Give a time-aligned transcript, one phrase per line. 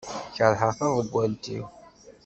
[0.35, 1.65] Kerheɣ taḍeggalt-iw.